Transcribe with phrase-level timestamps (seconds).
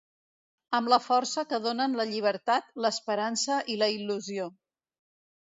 [0.77, 4.51] Amb la força que donen la llibertat, l’esperança i la il·lusió.